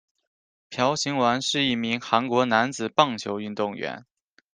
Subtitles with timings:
[0.71, 4.03] 朴勍完是一名韩国男子棒球运动员。